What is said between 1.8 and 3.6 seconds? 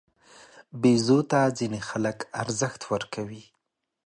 خلک ارزښت ورکوي.